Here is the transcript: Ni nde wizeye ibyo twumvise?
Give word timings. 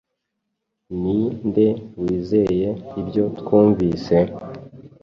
Ni 1.01 1.17
nde 1.47 1.67
wizeye 2.01 2.69
ibyo 3.01 3.23
twumvise? 3.39 4.17